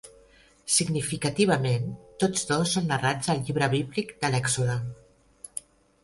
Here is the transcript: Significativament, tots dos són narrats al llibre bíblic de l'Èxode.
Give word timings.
Significativament, 0.75 1.83
tots 2.23 2.47
dos 2.51 2.73
són 2.77 2.89
narrats 2.91 3.29
al 3.33 3.43
llibre 3.49 3.67
bíblic 3.75 4.15
de 4.23 4.31
l'Èxode. 4.37 4.79